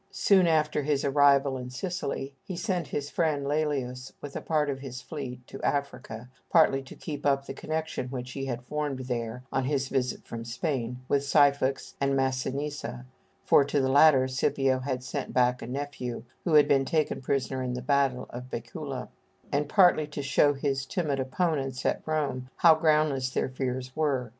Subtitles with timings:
[0.09, 4.79] Soon after his arrival in Sicily he sent his friend Lælius with a part of
[4.79, 9.43] his fleet to Africa, partly to keep up the connection which he had formed there,
[9.53, 13.05] on his visit from Spain, with Syphax and Massinissa
[13.45, 17.61] (for to the latter Scipio had sent back a nephew who had been taken prisoner
[17.61, 19.07] in the battle of Bæcula),
[19.51, 24.29] and partly to show to his timid opponents at Rome how groundless their fears were.